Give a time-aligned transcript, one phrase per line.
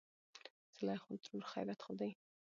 [0.77, 2.09] زليخاترور: خېرت خو دى.